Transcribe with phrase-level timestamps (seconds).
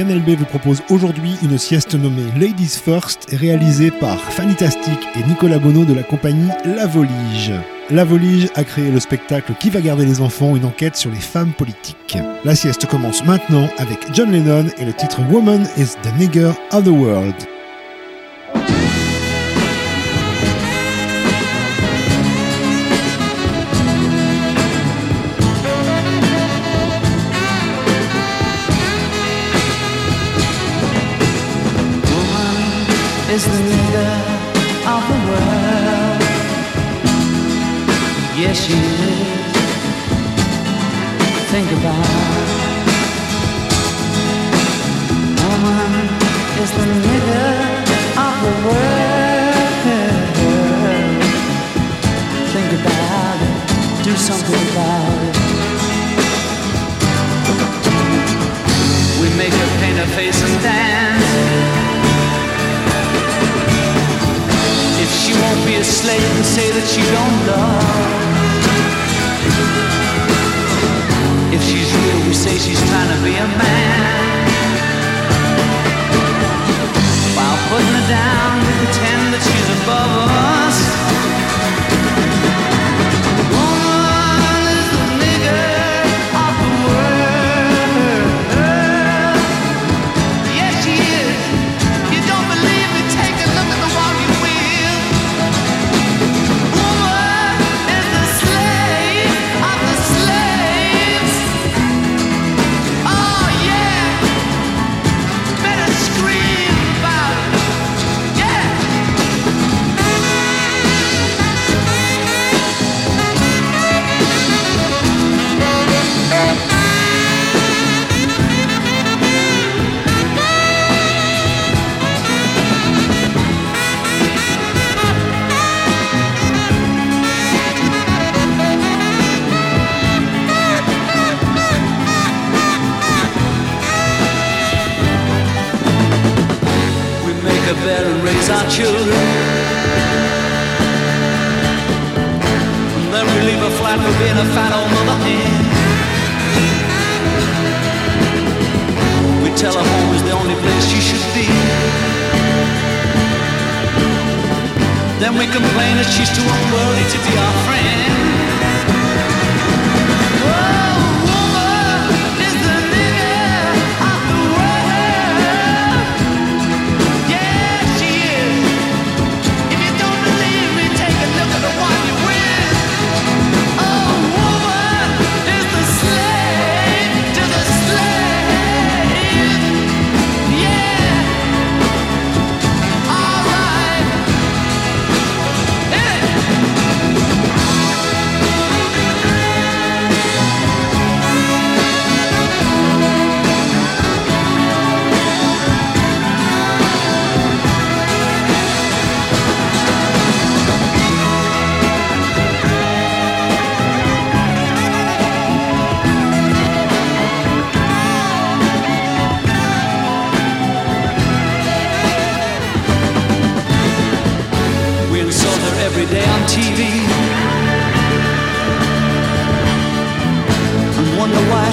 [0.00, 5.84] Canal vous propose aujourd'hui une sieste nommée Ladies First, réalisée par Fantastic et Nicolas Bonneau
[5.84, 7.52] de la compagnie La Volige.
[7.90, 11.20] La Volige a créé le spectacle Qui va garder les enfants, une enquête sur les
[11.20, 12.16] femmes politiques.
[12.46, 16.84] La sieste commence maintenant avec John Lennon et le titre Woman is the Nigger of
[16.84, 17.34] the World.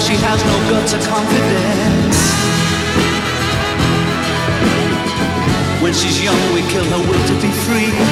[0.08, 2.16] She has no guts or confidence.
[5.82, 8.07] When she's young, we kill her will to be free.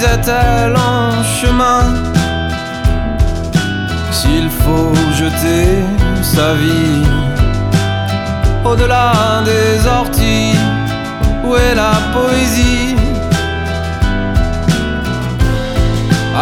[0.00, 1.82] Disait-elle en chemin.
[4.10, 5.66] S'il faut jeter
[6.22, 7.04] sa vie
[8.64, 9.12] au-delà
[9.44, 10.56] des orties,
[11.44, 12.96] où est la poésie?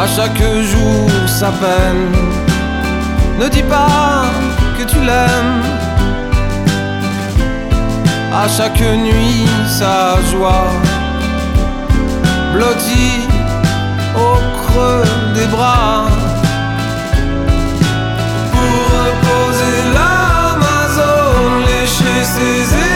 [0.03, 2.15] À chaque jour sa peine,
[3.41, 4.27] ne dis pas
[4.77, 5.63] que tu l'aimes.
[8.33, 10.71] À chaque nuit sa joie,
[12.55, 13.28] blottie
[15.35, 16.07] des bras.
[18.53, 22.88] Pour reposer l'Amazone, lécher ses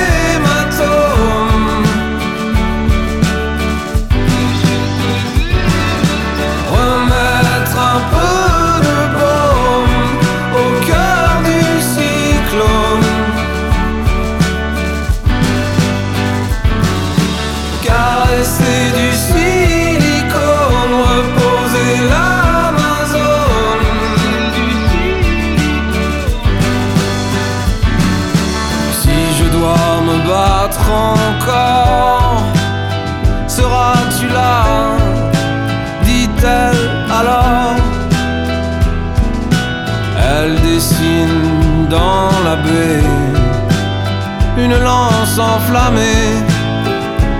[45.52, 46.42] lance enflammée.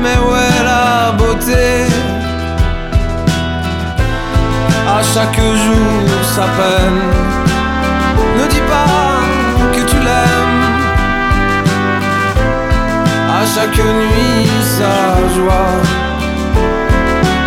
[0.03, 1.87] Mais où est la beauté
[4.89, 7.03] À chaque jour sa peine.
[8.39, 9.21] Ne dis pas
[9.75, 10.63] que tu l'aimes.
[13.39, 14.49] À chaque nuit
[14.79, 14.95] sa
[15.37, 15.73] joie.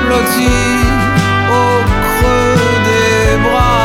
[0.05, 0.79] Blottie
[1.49, 1.67] au
[2.05, 3.84] creux des bras.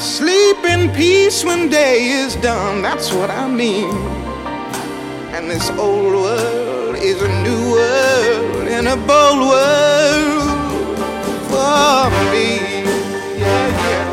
[0.00, 2.80] Sleep in peace when day is done.
[2.80, 3.94] That's what I mean.
[5.34, 10.42] And this old world is a new world and a bold world
[11.52, 12.48] for me.
[13.38, 14.08] Yeah, yeah.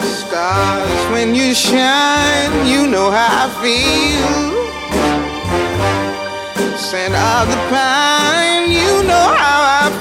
[0.00, 4.52] Stars, when you shine, you know how I feel.
[6.78, 8.21] Scent of the pine,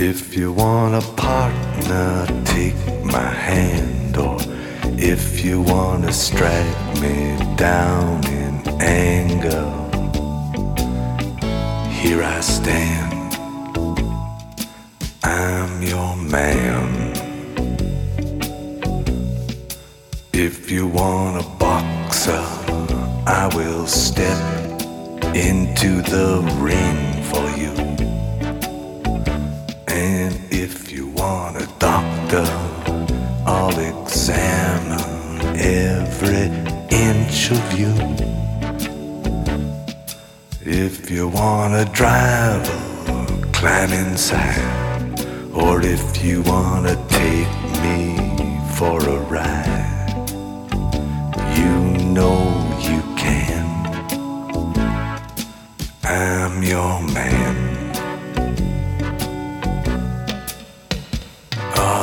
[0.00, 4.16] If you want a partner, take my hand.
[4.16, 4.38] Or
[4.96, 9.66] if you want to strike me down in anger,
[11.90, 13.34] here I stand.
[15.24, 17.12] I'm your man.
[20.32, 22.44] If you want a boxer,
[23.26, 24.38] I will step
[25.34, 27.17] into the ring
[30.70, 32.44] if you want a doctor,
[33.46, 36.48] I'll examine every
[37.06, 37.92] inch of you.
[40.60, 42.78] If you want a driver,
[43.52, 44.66] climb inside.
[45.54, 48.00] Or if you want to take me
[48.76, 49.67] for a ride,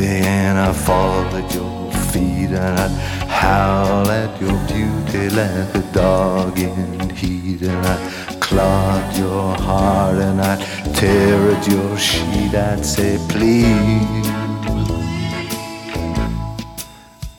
[0.00, 2.90] Baby, and I'd fall at your feet, and I'd
[3.28, 10.40] howl at your beauty like a dog in heat, and I'd at your heart, and
[10.40, 10.60] I'd
[10.94, 12.54] tear at your sheet.
[12.54, 14.28] I'd say, please,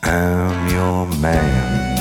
[0.02, 1.91] I'm your man.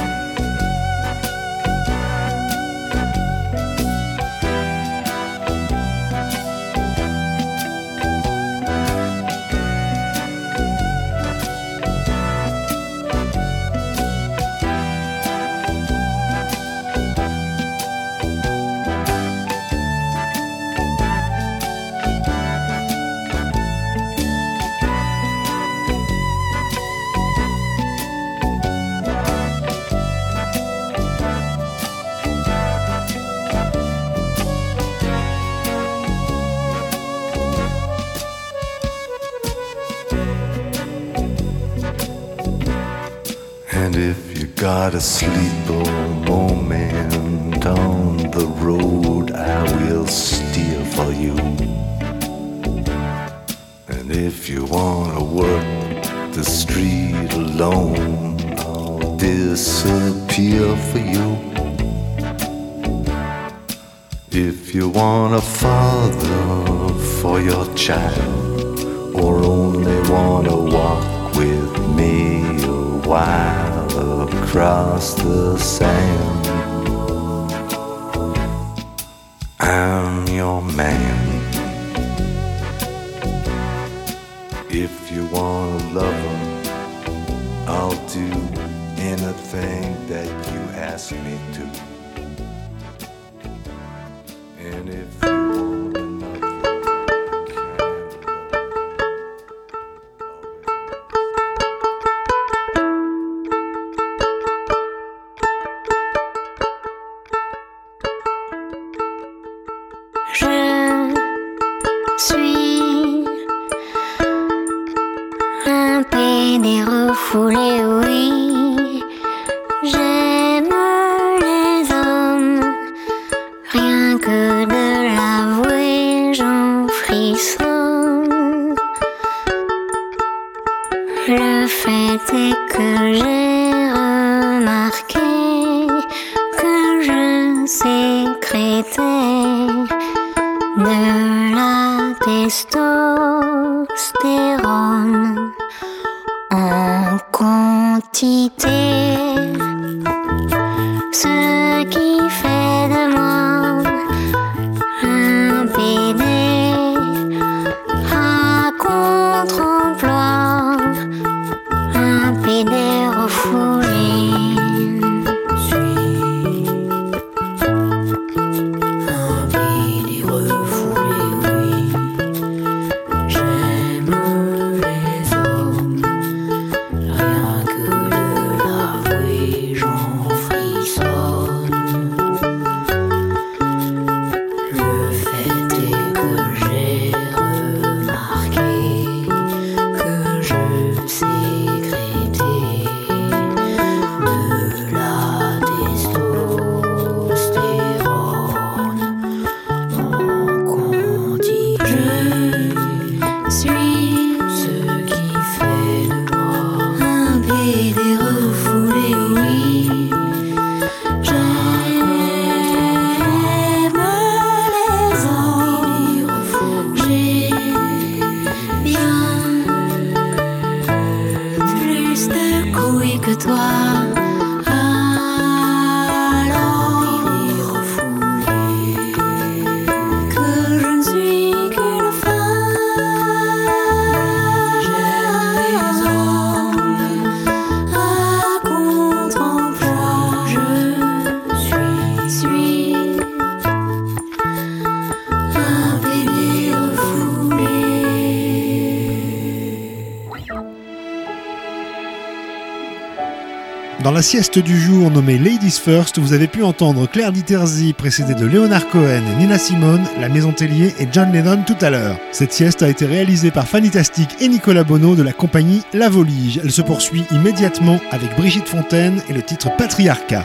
[254.22, 258.88] sieste du jour nommée Ladies First, vous avez pu entendre Claire Diterzi précédée de Léonard
[258.90, 262.18] Cohen, Nina Simone, La Maison Tellier et John Lennon tout à l'heure.
[262.32, 266.60] Cette sieste a été réalisée par Fanitastic et Nicolas Bonneau de la compagnie La Volige.
[266.64, 270.44] Elle se poursuit immédiatement avec Brigitte Fontaine et le titre Patriarcat.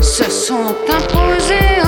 [0.00, 1.83] se sont imposés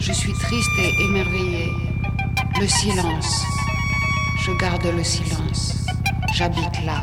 [0.00, 1.70] je suis triste et émerveillée.
[2.60, 3.44] Le silence,
[4.44, 5.86] je garde le silence.
[6.34, 7.02] J'habite là,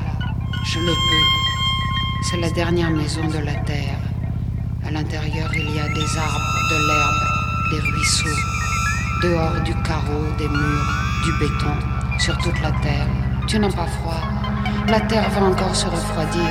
[0.65, 2.23] je le peux.
[2.23, 3.99] C'est la dernière maison de la terre.
[4.85, 8.41] À l'intérieur, il y a des arbres, de l'herbe, des ruisseaux.
[9.21, 11.75] Dehors, du carreau, des murs, du béton,
[12.19, 13.07] sur toute la terre.
[13.47, 14.21] Tu n'as pas froid.
[14.89, 16.49] La terre va encore se refroidir.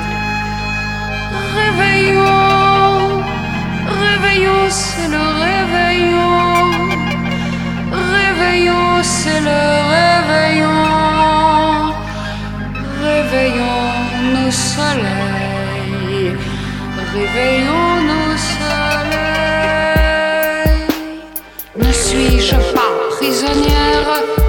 [1.54, 2.71] Réveillons,
[3.86, 6.70] réveillons, c'est le réveillon.
[7.92, 9.62] Réveillons, c'est le
[9.94, 10.82] réveillon.
[13.02, 13.92] Réveillons
[14.34, 16.36] nos soleils.
[17.14, 18.72] Réveillons nos soleils.
[21.76, 24.41] Ne suis-je pas prisonnière?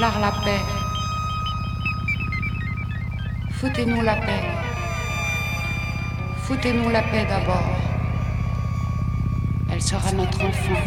[0.00, 0.60] La paix.
[3.50, 4.42] Foutez-nous la paix.
[6.38, 7.68] Foutez-nous la paix d'abord.
[9.70, 10.80] Elle sera notre enfant.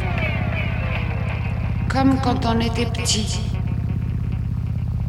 [1.89, 3.39] Comme quand on était petit.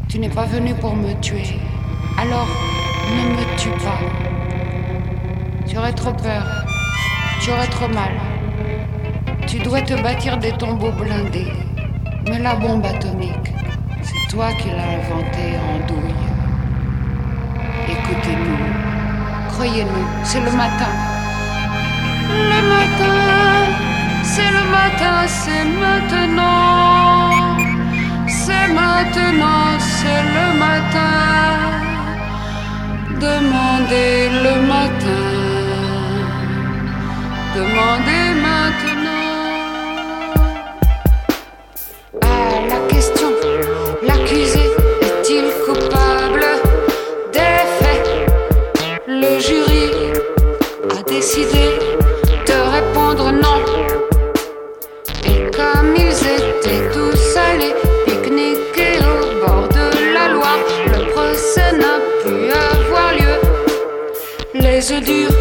[0.08, 1.58] Tu n'es pas venu pour me tuer.
[2.18, 2.48] Alors,
[3.10, 4.00] ne me tue pas.
[5.66, 6.44] Tu aurais trop peur.
[7.40, 8.12] Tu aurais trop mal.
[9.46, 11.52] Tu dois te bâtir des tombeaux blindés.
[12.28, 13.43] Mais la bombe atomique,
[14.34, 16.26] toi qui l'as inventée en douille.
[17.94, 18.64] Écoutez-nous,
[19.52, 20.94] croyez-nous, c'est le matin.
[22.52, 23.20] Le matin,
[24.32, 27.30] c'est le matin, c'est maintenant.
[28.26, 29.66] C'est maintenant,
[29.98, 31.14] c'est le matin.
[33.26, 35.24] Demandez le matin.
[37.56, 38.33] Demandez
[55.24, 57.74] Et comme ils étaient tous allés
[58.04, 63.36] pique-niquer au bord de la Loire, le procès n'a pu avoir lieu.
[64.54, 65.33] Les œufs durs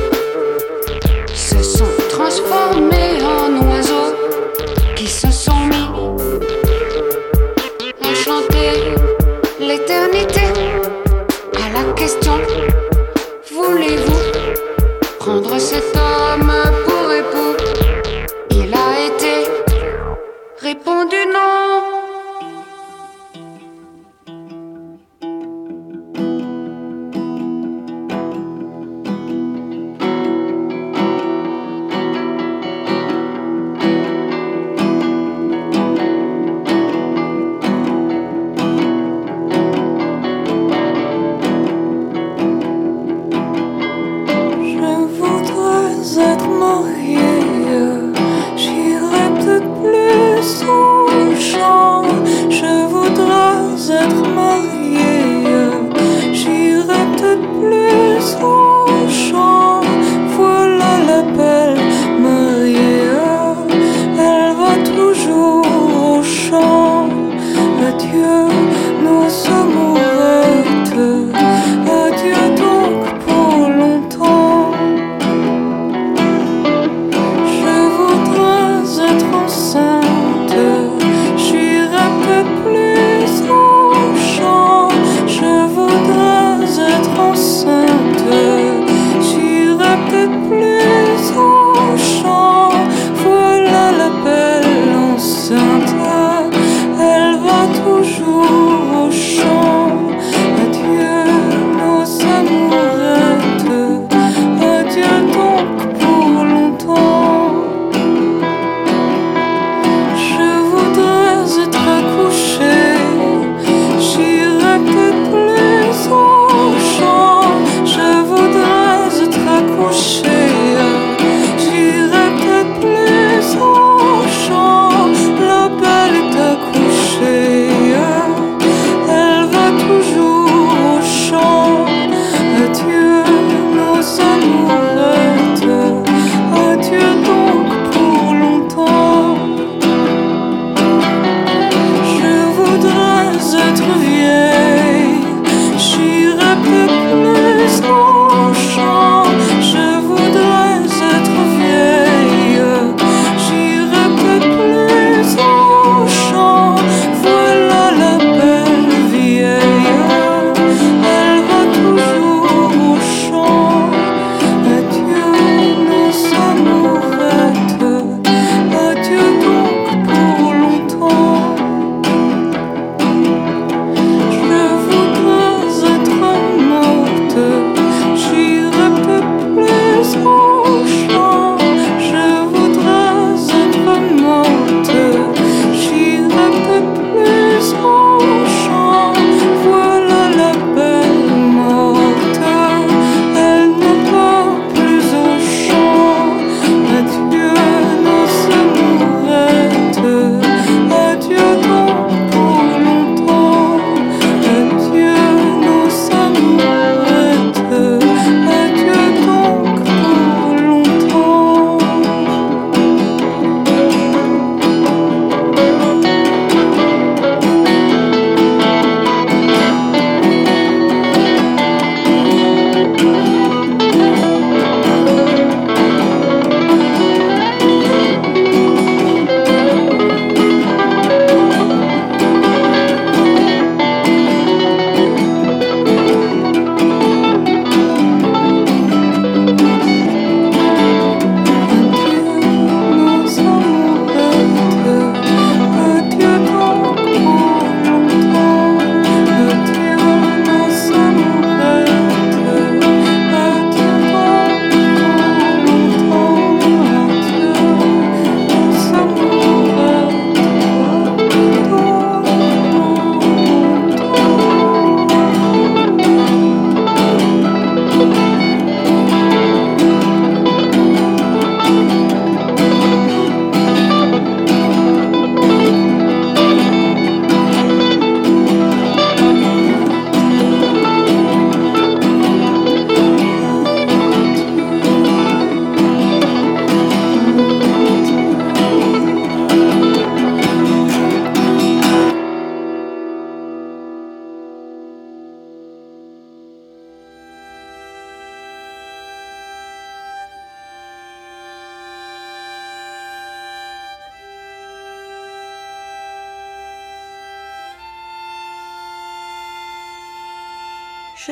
[311.26, 311.32] Je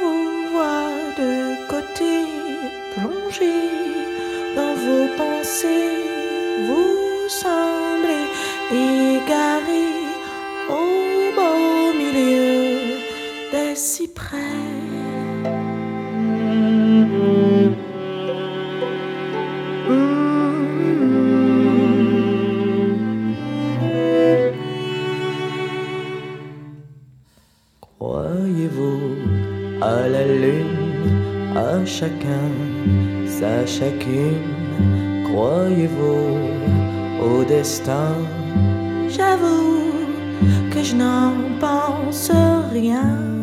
[0.00, 2.24] vous vois de côté,
[2.94, 3.52] plongé
[4.54, 6.04] dans vos pensées,
[6.68, 7.73] vous sentez.
[31.84, 32.50] chacun
[33.26, 35.24] sa chacune.
[35.24, 36.38] Croyez-vous
[37.22, 38.14] au destin?
[39.08, 39.92] J'avoue
[40.70, 42.30] que je n'en pense
[42.72, 43.33] rien.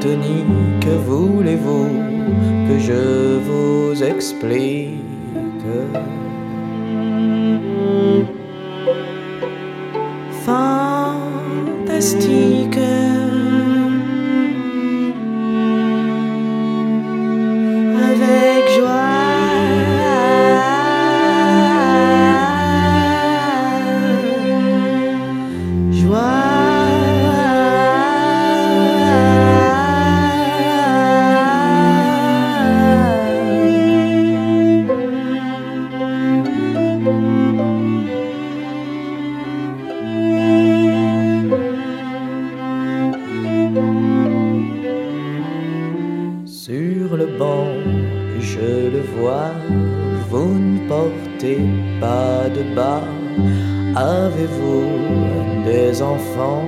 [0.00, 1.88] que voulez-vous
[2.68, 4.77] que je vous explique?
[52.00, 53.04] pas de bas.
[53.94, 56.64] Avez-vous des enfants?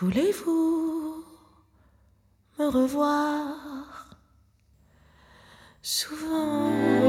[0.00, 1.22] Voulez-vous
[2.58, 4.08] me revoir?
[5.82, 6.99] Souvent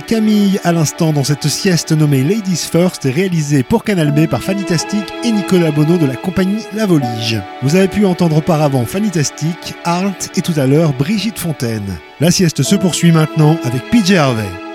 [0.00, 5.04] Camille à l'instant dans cette sieste nommée Ladies First réalisée pour Canal B par Fantastic
[5.24, 7.40] et Nicolas Bono de la compagnie La Volige.
[7.62, 11.98] Vous avez pu entendre auparavant Fantastic, Art et tout à l'heure Brigitte Fontaine.
[12.20, 14.65] La sieste se poursuit maintenant avec PJ Harvey.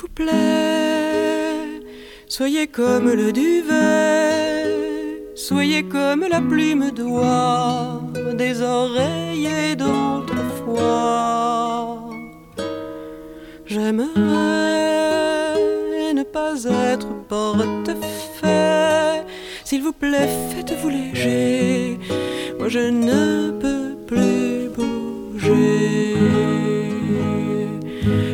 [0.00, 1.80] Vous plaît,
[2.28, 4.74] soyez comme le duvet,
[5.34, 8.02] soyez comme la plume d'oie
[8.34, 11.18] des oreillers d'autrefois.
[13.66, 14.58] J'aimerais
[16.14, 16.54] ne pas
[16.92, 19.22] être portefeuille.
[19.64, 21.98] S'il vous plaît, faites-vous léger.
[22.58, 26.16] Moi, je ne peux plus bouger.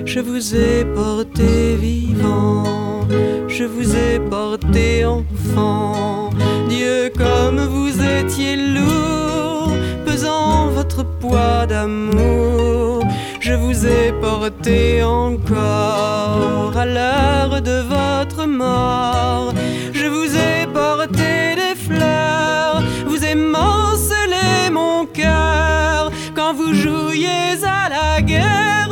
[0.07, 3.07] Je vous ai porté vivant,
[3.49, 6.31] je vous ai porté enfant.
[6.69, 9.73] Dieu, comme vous étiez lourd,
[10.05, 13.05] pesant votre poids d'amour.
[13.41, 19.53] Je vous ai porté encore à l'heure de votre mort.
[19.93, 26.11] Je vous ai porté des fleurs, vous émancelez mon cœur.
[26.35, 28.84] Quand vous jouiez à la guerre,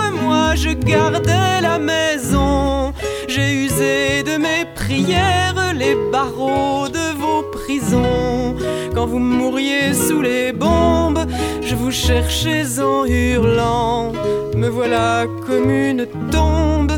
[0.55, 2.93] je gardais la maison.
[3.29, 8.57] J'ai usé de mes prières les barreaux de vos prisons.
[8.95, 11.25] Quand vous mouriez sous les bombes,
[11.63, 14.13] je vous cherchais en hurlant.
[14.55, 16.93] Me voilà comme une tombe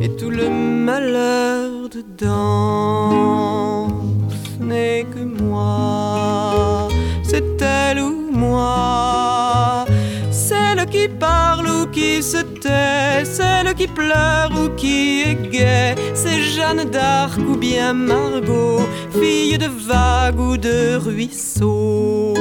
[0.00, 3.88] et tout le malheur dedans.
[4.28, 6.88] Ce n'est que moi,
[7.22, 9.86] c'est elle ou moi.
[10.30, 12.38] Celle qui parle ou qui se
[12.68, 18.80] celle qui pleure ou qui est gaie, c'est Jeanne d'Arc ou bien Margot,
[19.18, 22.34] fille de vague ou de ruisseau.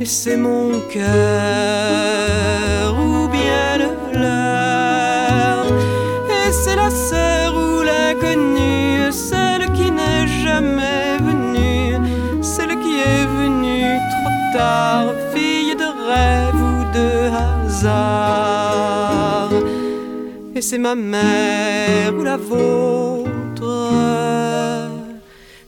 [0.00, 1.04] Et c'est mon cœur
[2.98, 5.66] ou bien le leur.
[6.28, 11.98] Et c'est la sœur ou l'inconnue, celle qui n'est jamais venue,
[12.42, 18.09] celle qui est venue trop tard, fille de rêve ou de hasard.
[20.60, 23.30] C'est ma mère ou la vôtre,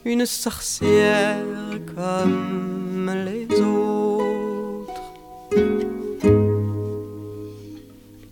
[0.05, 1.37] une sorcière
[1.95, 5.01] comme les autres.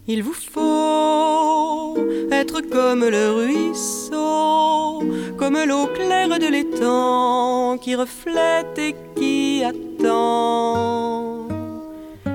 [0.08, 1.98] Il vous faut
[2.32, 5.04] être comme le ruisseau,
[5.38, 11.48] comme l'eau claire de l'étang qui reflète et qui attend.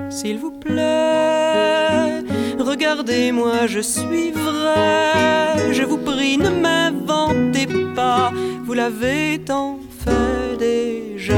[0.09, 2.23] S'il vous plaît,
[2.59, 5.73] regardez-moi, je suis vrai.
[5.73, 8.31] Je vous prie, ne m'inventez pas,
[8.65, 11.35] vous l'avez tant fait déjà.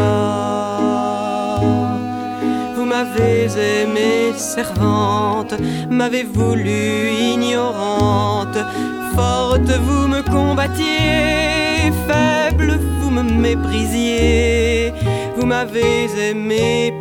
[2.75, 3.47] Vous m'avez
[3.81, 5.53] aimé servante,
[5.89, 8.57] m'avez voulu ignorante.
[9.15, 14.93] Forte, vous me combattiez, faible, vous me méprisiez.
[15.35, 16.93] Vous m'avez aimé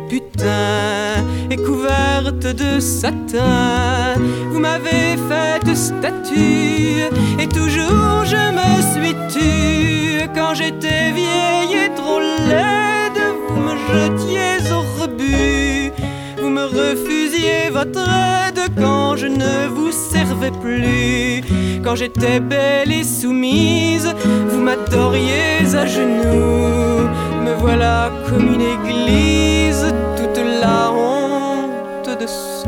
[1.49, 4.15] et couverte de satin.
[4.51, 7.03] Vous m'avez faite statue
[7.39, 10.29] et toujours je me suis tue.
[10.35, 15.91] Quand j'étais vieille et trop laide, vous me jetiez au rebut.
[16.41, 21.43] Vous me refusiez votre aide quand je ne vous servais plus.
[21.83, 24.13] Quand j'étais belle et soumise,
[24.49, 27.07] vous m'adoriez à genoux.
[27.43, 29.85] Me voilà comme une église,
[30.69, 32.67] la honte dessous.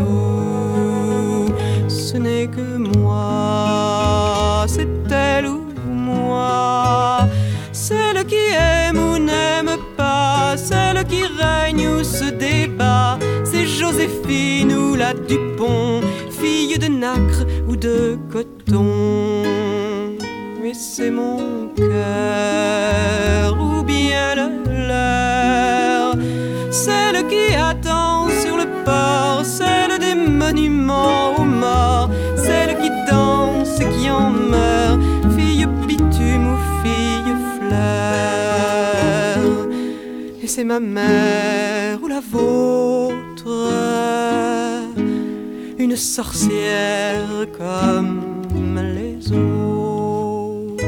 [1.88, 7.28] Ce n'est que moi, c'est elle ou moi.
[7.72, 8.44] Celle qui
[8.76, 13.18] aime ou n'aime pas, celle qui règne ou se débat.
[13.50, 16.02] C'est Joséphine ou la Dupont,
[16.40, 19.44] fille de nacre ou de coton.
[20.62, 22.51] Mais c'est mon cœur
[40.64, 43.72] ma mère ou la vôtre,
[45.78, 50.82] une sorcière comme les autres.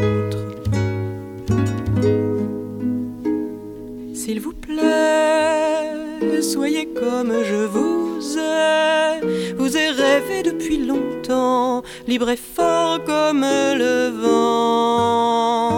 [4.14, 9.54] S'il vous plaît, soyez comme je vous ai.
[9.58, 15.74] Vous ai rêvé depuis longtemps, libre et fort comme le vent.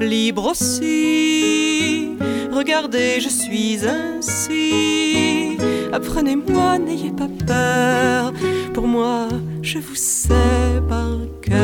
[0.00, 1.39] Libre aussi,
[2.92, 5.58] je suis ainsi.
[5.92, 8.32] Apprenez-moi, n'ayez pas peur.
[8.72, 9.28] Pour moi,
[9.62, 11.58] je vous sais par cœur.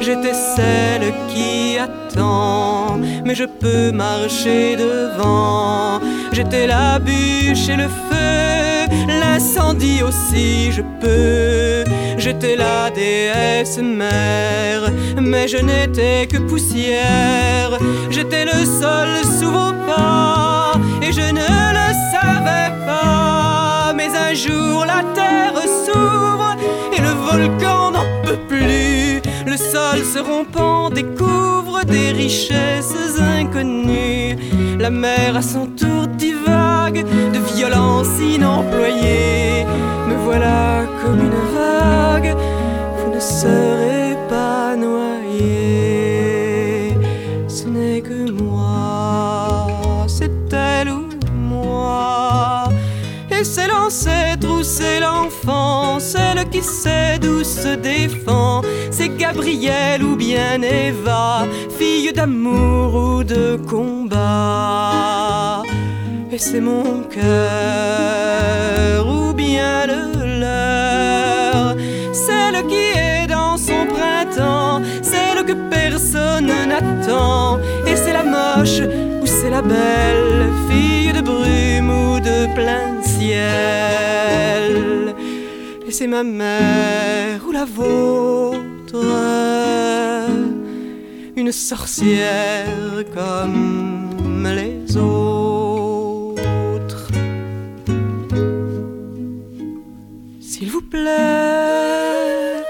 [0.00, 6.00] J'étais celle qui attend, mais je peux marcher devant.
[6.32, 8.86] J'étais la bûche et le feu,
[9.20, 11.84] l'incendie aussi je peux.
[12.18, 14.90] J'étais la déesse mère,
[15.20, 17.78] mais je n'étais que poussière.
[18.10, 19.08] J'étais le sol
[19.38, 21.48] sous vos pas, et je ne
[21.78, 23.92] le savais pas.
[23.94, 26.56] Mais un jour la terre s'ouvre
[26.92, 29.22] et le volcan n'en peut plus.
[29.46, 34.36] Le sol se rompant découvre des richesses inconnues.
[34.80, 36.08] La mer à son tour
[36.90, 39.66] de violence inemployée.
[40.08, 42.34] Me voilà comme une vague,
[42.96, 45.46] vous ne serez pas noyé.
[47.46, 49.66] Ce n'est que moi,
[50.06, 52.64] c'est elle ou moi.
[53.30, 58.62] Et c'est l'ancêtre ou c'est l'enfant, celle qui sait d'où se défend.
[58.90, 61.46] C'est Gabrielle ou bien Eva,
[61.78, 65.07] fille d'amour ou de combat.
[66.40, 67.26] C'est mon cœur
[69.06, 71.74] ou bien le leur,
[72.14, 77.58] celle qui est dans son printemps, celle que personne n'attend.
[77.88, 78.80] Et c'est la moche
[79.20, 84.76] ou c'est la belle, fille de brume ou de plein ciel.
[85.88, 89.04] Et c'est ma mère ou la vôtre,
[91.36, 95.57] une sorcière comme les autres.
[100.90, 102.64] Plaît,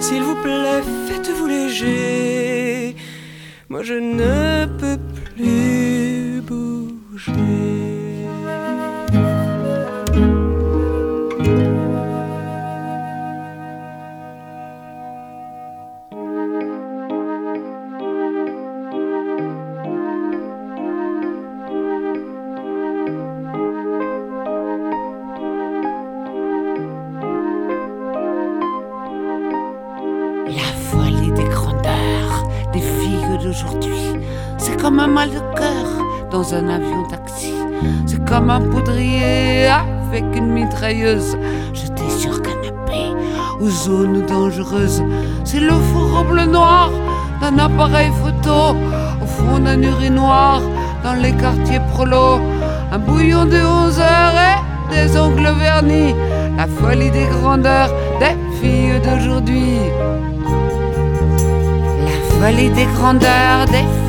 [0.00, 2.96] s'il vous plaît, faites-vous léger.
[3.68, 7.99] Moi je ne peux plus bouger.
[34.90, 35.86] Comme un mal de cœur
[36.32, 37.54] dans un avion taxi.
[38.06, 41.38] C'est comme un poudrier avec une mitrailleuse
[41.72, 43.02] jeté sur canapé
[43.60, 45.04] aux zones dangereuses.
[45.44, 46.90] C'est le four au bleu noir
[47.40, 48.76] d'un appareil photo
[49.22, 50.60] au fond d'un urinoir
[51.04, 52.40] dans les quartiers prolo.
[52.90, 56.16] Un bouillon de 11 heures et des ongles vernis.
[56.56, 59.78] La folie des grandeurs des filles d'aujourd'hui.
[62.06, 63.99] La folie des grandeurs des filles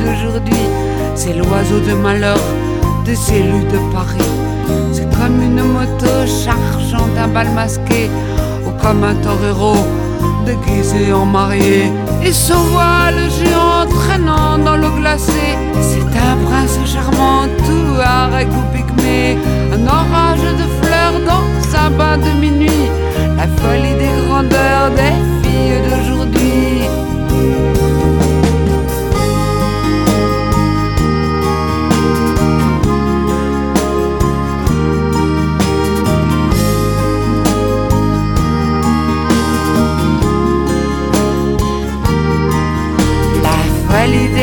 [0.00, 0.66] d'aujourd'hui.
[1.14, 2.38] C'est l'oiseau de malheur
[3.04, 4.32] des élus de Paris.
[4.92, 6.12] C'est comme une moto
[6.44, 8.10] chargeant un bal masqué
[8.66, 9.76] ou comme un torero
[10.44, 11.90] déguisé en marié.
[12.22, 15.54] Et son voile géant traînant dans l'eau glacée.
[15.88, 19.38] C'est un prince charmant, tout arrêt ou pygmée.
[19.74, 22.86] Un orage de fleurs dans un bain de minuit.
[23.36, 26.82] La folie des grandeurs des filles d'aujourd'hui.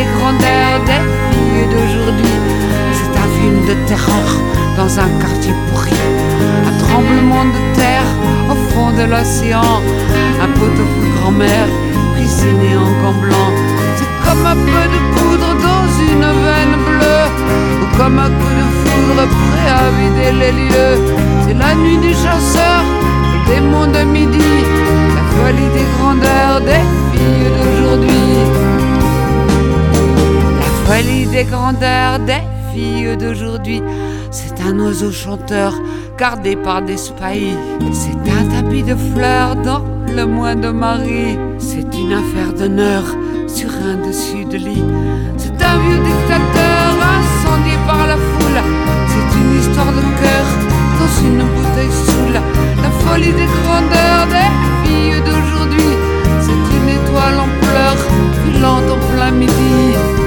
[0.04, 2.38] Des grandeurs des filles d'aujourd'hui.
[2.98, 4.30] C'est un film de terreur
[4.78, 5.98] dans un quartier pourri.
[6.68, 8.10] Un tremblement de terre
[8.52, 9.82] au fond de l'océan.
[10.42, 11.70] Un pot-au-feu grand-mère
[12.16, 13.56] cuisiné en gants blancs.
[13.98, 17.26] C'est comme un peu de poudre dans une veine bleue.
[17.82, 20.96] Ou comme un coup de foudre prêt à vider les lieux.
[21.46, 22.82] C'est la nuit du chasseur,
[23.32, 24.54] le démon de midi.
[25.16, 28.73] La folie des grandeurs des filles d'aujourd'hui.
[30.94, 33.82] Folie des grandeurs des filles d'aujourd'hui.
[34.30, 35.74] C'est un oiseau chanteur
[36.20, 37.58] gardé par des spahis.
[37.92, 39.84] C'est un tapis de fleurs dans
[40.16, 41.40] le mois de Marie.
[41.58, 43.04] C'est une affaire d'honneur
[43.48, 44.86] sur un dessus de lit.
[45.38, 48.62] C'est un vieux dictateur incendié par la foule.
[49.08, 50.46] C'est une histoire de cœur
[51.00, 52.40] dans une bouteille saoule.
[52.84, 54.52] La folie des grandeurs des
[54.84, 55.94] filles d'aujourd'hui.
[56.40, 58.02] C'est une étoile en pleurs
[58.46, 60.23] filante en plein midi.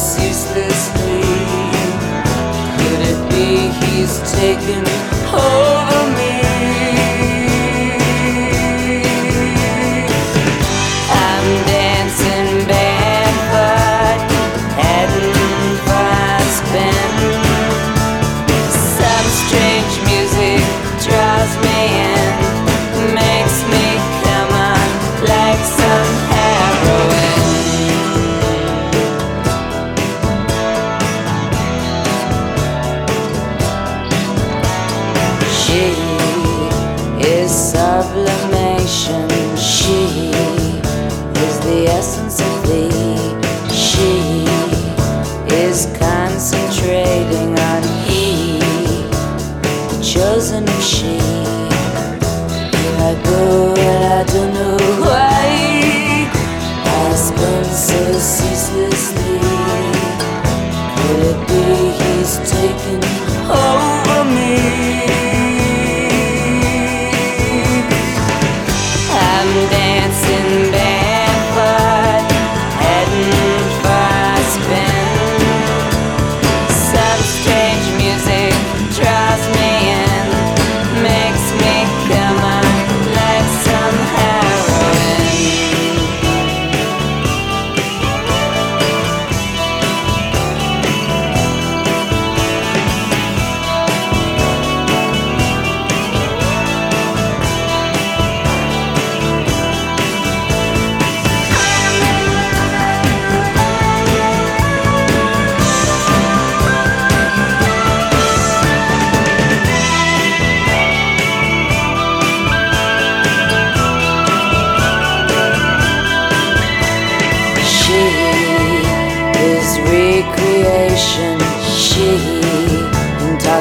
[0.00, 1.20] Ceaselessly.
[2.80, 4.82] Could it be he's taken
[5.28, 6.19] over me?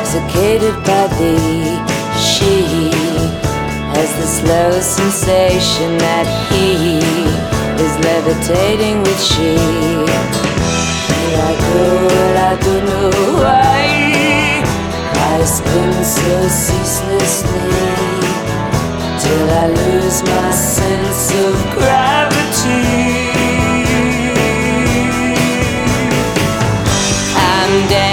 [0.09, 1.77] Intoxicated by thee,
[2.17, 2.89] she
[3.93, 6.97] has the slow sensation that he
[7.83, 9.55] is levitating with she.
[11.31, 14.63] I go I don't know why
[15.13, 17.69] I spin so ceaselessly
[19.21, 23.29] till I lose my sense of gravity.
[27.35, 28.08] I'm dancing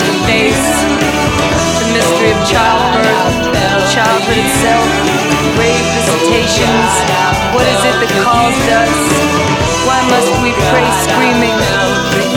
[0.00, 0.66] the like a face.
[1.80, 3.52] The mystery of childbirth,
[3.92, 4.86] childhood itself,
[5.56, 6.90] grave visitations.
[7.52, 8.94] What is it that calls us?
[9.84, 11.56] Why must we pray screaming?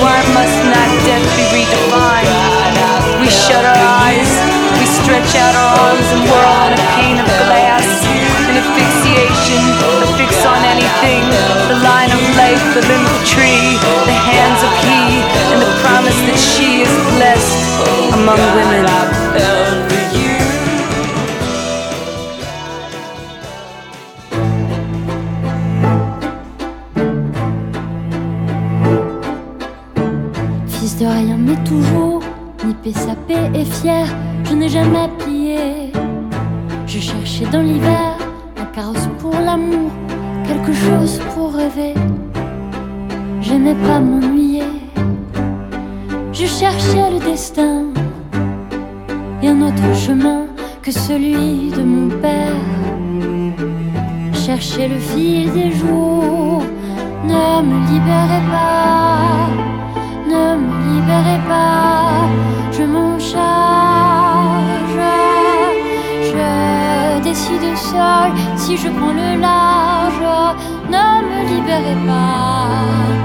[0.01, 2.31] Why must not death be redefined?
[3.21, 4.31] We shut our eyes,
[4.79, 7.87] we stretch out our arms and whirl on a pane of glass.
[8.49, 9.63] An asphyxiation,
[10.03, 11.23] a fix on anything.
[11.71, 16.19] The line of life, the limb of tree, the hands of he, and the promise
[16.27, 16.62] that she
[30.67, 32.21] Fils de rien, mais toujours
[32.65, 34.05] nippé, sapé et fier,
[34.43, 35.91] je n'ai jamais plié.
[36.85, 38.17] Je cherchais dans l'hiver
[38.61, 39.91] un carrosse pour l'amour,
[40.47, 41.93] quelque chose pour rêver.
[43.41, 44.52] J'aimais pas m'ennuyer.
[46.63, 47.83] Cherchais le destin
[49.41, 50.45] et un autre chemin
[50.81, 52.63] que celui de mon père.
[54.33, 56.63] Chercher le fil des jours
[57.25, 59.49] ne me libérait pas,
[60.33, 62.29] ne me libérait pas.
[62.71, 65.03] Je m'en charge,
[66.29, 70.29] je décide seul si je prends le large.
[70.93, 73.22] Ne me libérez pas,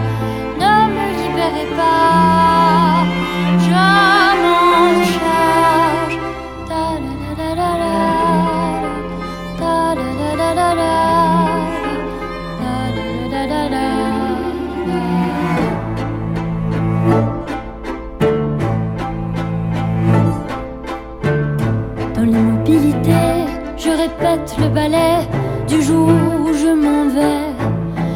[24.60, 25.26] le ballet
[25.66, 27.48] du jour où je m'en vais.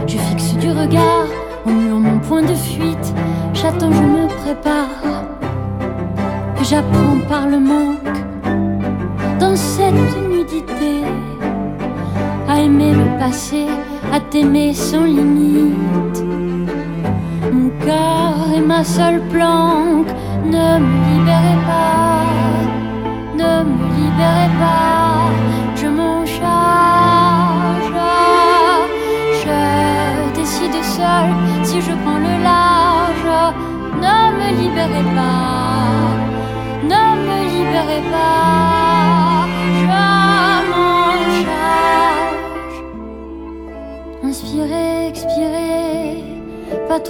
[0.07, 1.27] Je fixe du regard
[1.67, 3.15] au mur mon point de fuite.
[3.55, 5.25] J'attends, je me prépare.
[6.63, 8.19] J'apprends par le manque
[9.41, 9.95] dans cette
[10.31, 11.03] nudité
[12.49, 13.67] à aimer le passé,
[14.13, 16.25] à t'aimer sans limite.
[17.53, 20.13] Mon cœur est ma seule planque,
[20.45, 22.25] ne me libérez pas,
[23.41, 25.22] ne me libérez pas,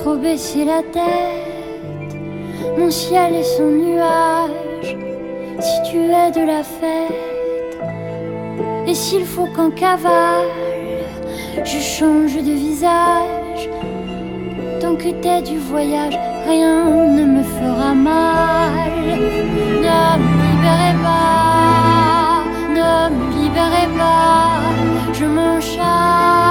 [0.03, 2.17] trop baisser la tête.
[2.77, 4.97] Mon ciel et son nuage,
[5.61, 7.75] si tu es de la fête.
[8.89, 10.49] Et s'il faut qu'en cavale,
[11.65, 13.63] je change de visage.
[14.81, 16.85] Tant que t'es du voyage, rien
[17.19, 18.93] ne me fera mal.
[19.87, 22.43] Ne me libérez pas,
[22.79, 26.42] ne me libérez pas, je m'en charge.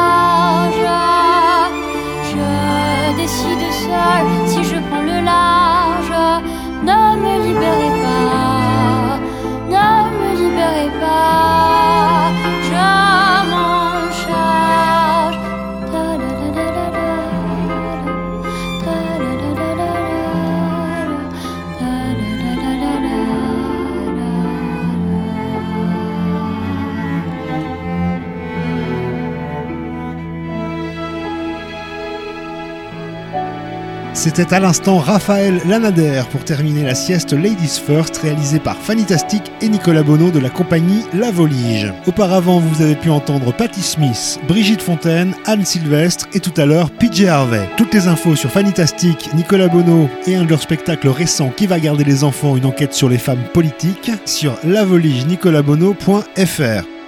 [4.46, 6.14] Si je prends le large.
[6.84, 9.20] Ne me libérez pas,
[9.76, 9.88] ne
[10.20, 11.91] me libérez pas,
[34.24, 39.68] C'était à l'instant Raphaël Lanader pour terminer la sieste Ladies First réalisée par Fantastic et
[39.68, 41.92] Nicolas Bono de la compagnie La Volige.
[42.06, 46.92] Auparavant, vous avez pu entendre Patti Smith, Brigitte Fontaine, Anne Sylvestre et tout à l'heure
[46.92, 47.68] PJ Harvey.
[47.78, 51.80] Toutes les infos sur Fantastic, Nicolas Bono et un de leurs spectacles récents qui va
[51.80, 57.01] garder les enfants, une enquête sur les femmes politiques sur lavoligenicolabono.fr.